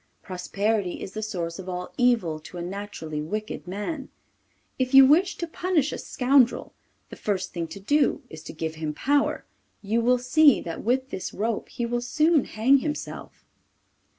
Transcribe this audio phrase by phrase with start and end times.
[0.23, 4.09] Prosperity is the source of all evil to a naturally wicked man.
[4.79, 6.73] If you wish to punish a scoundrel,
[7.11, 9.45] the first thing to do is to give him power.
[9.83, 13.45] You will see that with this rope he will soon hang himself.